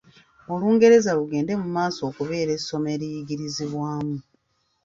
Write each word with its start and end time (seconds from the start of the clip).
Olungereza 0.53 1.17
lugende 1.19 1.53
mu 1.61 1.67
maaso 1.75 1.99
n’okubeera 2.03 2.51
essomo 2.57 2.87
eriyigiririzibwamu. 2.95 4.17